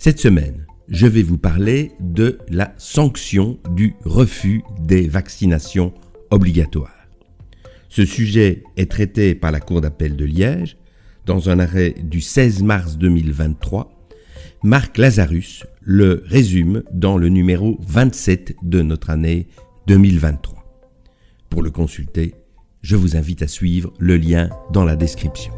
[0.00, 5.92] Cette semaine, je vais vous parler de la sanction du refus des vaccinations
[6.30, 7.08] obligatoires.
[7.88, 10.76] Ce sujet est traité par la Cour d'appel de Liège
[11.26, 13.90] dans un arrêt du 16 mars 2023.
[14.62, 19.48] Marc Lazarus le résume dans le numéro 27 de notre année
[19.88, 20.64] 2023.
[21.50, 22.36] Pour le consulter,
[22.82, 25.52] je vous invite à suivre le lien dans la description.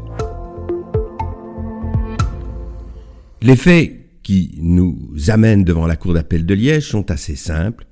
[4.23, 7.85] Qui nous amènent devant la cour d'appel de Liège sont assez simples.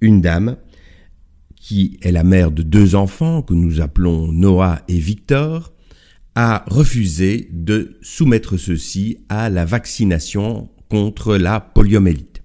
[0.00, 0.56] Une dame,
[1.56, 5.72] qui est la mère de deux enfants que nous appelons Noah et Victor,
[6.34, 12.42] a refusé de soumettre ceux-ci à la vaccination contre la poliomyélite.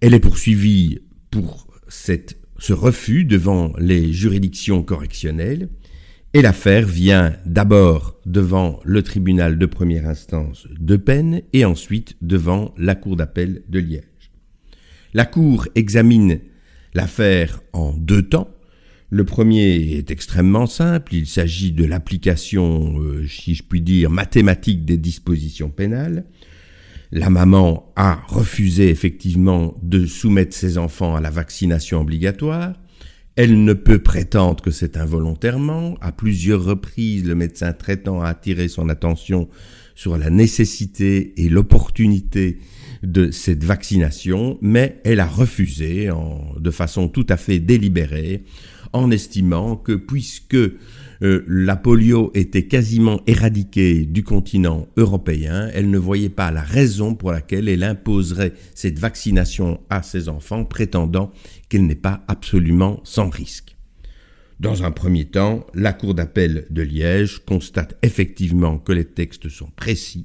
[0.00, 1.00] Elle est poursuivie
[1.30, 5.68] pour ce refus devant les juridictions correctionnelles
[6.36, 12.74] et l'affaire vient d'abord devant le tribunal de première instance de peine et ensuite devant
[12.76, 14.02] la cour d'appel de Liège.
[15.14, 16.40] La cour examine
[16.92, 18.50] l'affaire en deux temps.
[19.08, 24.84] Le premier est extrêmement simple, il s'agit de l'application, euh, si je puis dire, mathématique
[24.84, 26.26] des dispositions pénales.
[27.12, 32.74] La maman a refusé effectivement de soumettre ses enfants à la vaccination obligatoire.
[33.36, 35.98] Elle ne peut prétendre que c'est involontairement.
[36.00, 39.48] À plusieurs reprises, le médecin traitant a attiré son attention
[39.94, 42.58] sur la nécessité et l'opportunité
[43.02, 46.08] de cette vaccination, mais elle a refusé
[46.58, 48.44] de façon tout à fait délibérée,
[48.92, 55.98] en estimant que puisque euh, la polio était quasiment éradiquée du continent européen, elle ne
[55.98, 61.32] voyait pas la raison pour laquelle elle imposerait cette vaccination à ses enfants, prétendant
[61.68, 63.76] qu'elle n'est pas absolument sans risque.
[64.58, 69.70] Dans un premier temps, la Cour d'appel de Liège constate effectivement que les textes sont
[69.76, 70.24] précis,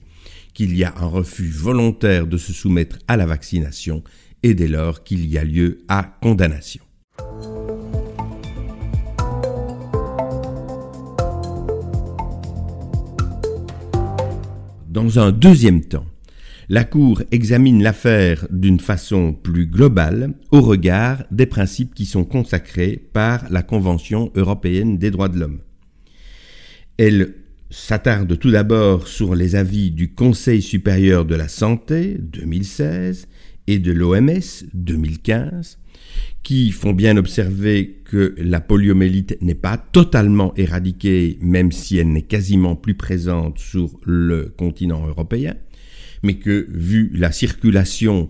[0.53, 4.03] qu'il y a un refus volontaire de se soumettre à la vaccination
[4.44, 6.84] et dès lors qu'il y a lieu à condamnation.
[15.01, 16.06] Dans un deuxième temps,
[16.69, 23.01] la Cour examine l'affaire d'une façon plus globale au regard des principes qui sont consacrés
[23.11, 25.61] par la Convention européenne des droits de l'homme.
[27.00, 27.34] Elle
[27.72, 33.28] s'attarde tout d'abord sur les avis du Conseil supérieur de la santé 2016
[33.72, 35.78] et de l'OMS 2015
[36.44, 42.24] qui font bien observer que la poliomyélite n'est pas totalement éradiquée, même si elle n'est
[42.24, 45.56] quasiment plus présente sur le continent européen,
[46.24, 48.28] mais que vu la circulation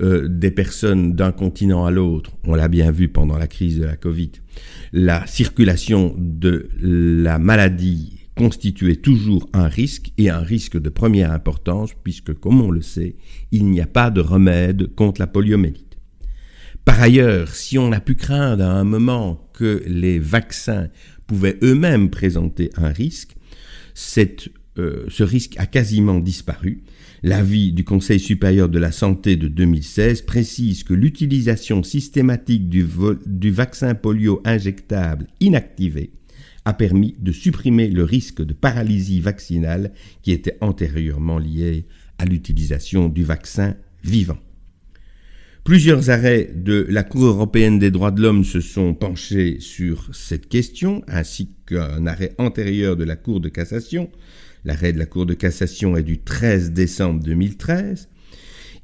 [0.00, 3.84] euh, des personnes d'un continent à l'autre, on l'a bien vu pendant la crise de
[3.84, 4.32] la Covid,
[4.92, 11.90] la circulation de la maladie constituait toujours un risque et un risque de première importance
[12.02, 13.16] puisque, comme on le sait,
[13.50, 15.98] il n'y a pas de remède contre la poliomyélite.
[16.84, 20.88] Par ailleurs, si on a pu craindre à un moment que les vaccins
[21.26, 23.36] pouvaient eux-mêmes présenter un risque,
[24.78, 26.82] euh, ce risque a quasiment disparu
[27.24, 32.82] L'avis du Conseil supérieur de la santé de 2016 précise que l'utilisation systématique du,
[33.52, 36.10] vaccin polio injectable inactivé
[36.64, 39.92] a permis de supprimer le risque de paralysie vaccinale
[40.22, 41.86] qui était antérieurement lié
[42.18, 44.38] à l'utilisation du vaccin vivant.
[45.64, 50.48] Plusieurs arrêts de la Cour européenne des droits de l'homme se sont penchés sur cette
[50.48, 54.10] question, ainsi qu'un arrêt antérieur de la Cour de cassation,
[54.64, 58.08] L'arrêt de la Cour de cassation est du 13 décembre 2013.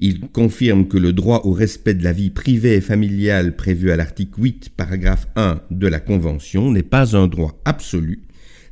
[0.01, 3.97] Il confirme que le droit au respect de la vie privée et familiale prévu à
[3.97, 8.23] l'article 8, paragraphe 1 de la Convention n'est pas un droit absolu.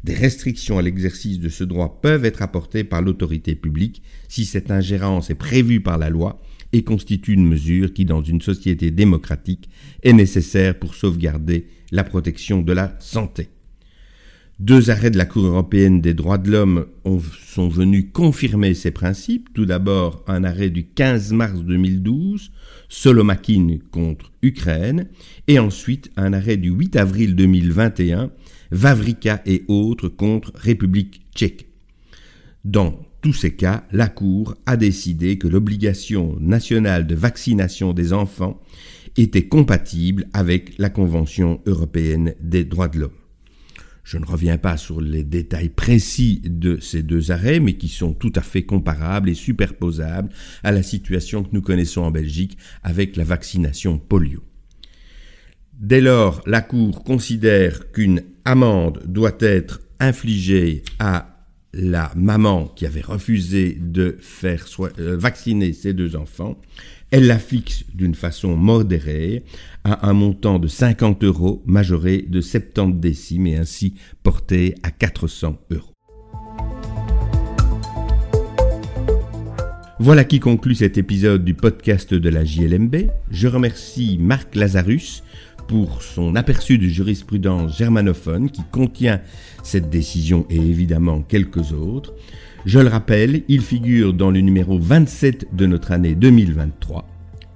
[0.04, 4.70] Des restrictions à l'exercice de ce droit peuvent être apportées par l'autorité publique si cette
[4.70, 6.40] ingérence est prévue par la loi
[6.72, 9.68] et constitue une mesure qui, dans une société démocratique,
[10.04, 13.48] est nécessaire pour sauvegarder la protection de la santé.
[14.58, 16.86] Deux arrêts de la Cour européenne des droits de l'homme
[17.46, 19.50] sont venus confirmer ces principes.
[19.52, 22.52] Tout d'abord, un arrêt du 15 mars 2012,
[22.88, 25.08] Solomakin contre Ukraine,
[25.46, 28.30] et ensuite un arrêt du 8 avril 2021,
[28.70, 31.66] Vavrika et autres contre République tchèque.
[32.64, 38.58] Dans tous ces cas, la Cour a décidé que l'obligation nationale de vaccination des enfants
[39.18, 43.25] était compatible avec la Convention européenne des droits de l'homme.
[44.06, 48.12] Je ne reviens pas sur les détails précis de ces deux arrêts, mais qui sont
[48.12, 50.28] tout à fait comparables et superposables
[50.62, 54.44] à la situation que nous connaissons en Belgique avec la vaccination polio.
[55.72, 61.36] Dès lors, la Cour considère qu'une amende doit être infligée à
[61.72, 66.60] la maman qui avait refusé de faire euh, vacciner ses deux enfants,
[67.10, 69.44] elle la fixe d'une façon modérée
[69.84, 75.58] à un montant de 50 euros majoré de 70 décimes et ainsi porté à 400
[75.70, 75.92] euros.
[79.98, 82.96] Voilà qui conclut cet épisode du podcast de la JLMB.
[83.30, 85.22] Je remercie Marc Lazarus
[85.68, 89.20] pour son aperçu de jurisprudence germanophone qui contient
[89.62, 92.14] cette décision et évidemment quelques autres.
[92.64, 97.06] Je le rappelle, il figure dans le numéro 27 de notre année 2023.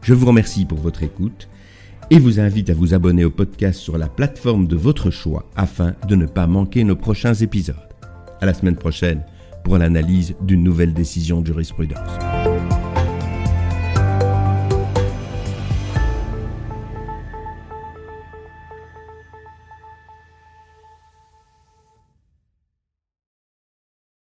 [0.02, 1.48] Je vous remercie pour votre écoute
[2.10, 5.94] et vous invite à vous abonner au podcast sur la plateforme de votre choix afin
[6.08, 7.76] de ne pas manquer nos prochains épisodes.
[8.40, 9.22] À la semaine prochaine
[9.64, 12.49] pour l'analyse d'une nouvelle décision de jurisprudence.